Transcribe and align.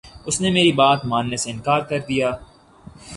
اس 0.25 0.39
نے 0.41 0.49
میری 0.49 0.71
بات 0.71 1.05
ماننے 1.05 1.37
سے 1.37 1.49
انکار 1.51 1.81
کر 1.81 1.99
دیا 1.99 2.31